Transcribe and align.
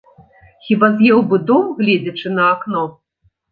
Хіба 0.69 0.89
з'еў 0.95 1.19
бы 1.35 1.39
дом, 1.51 1.69
гледзячы 1.83 2.35
на 2.41 2.51
акно? 2.57 2.81